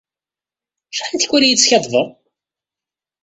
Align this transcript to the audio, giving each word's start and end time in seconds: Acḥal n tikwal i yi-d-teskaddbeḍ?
Acḥal 0.91 1.11
n 1.13 1.17
tikwal 1.17 1.43
i 1.43 1.47
yi-d-teskaddbeḍ? 1.49 2.07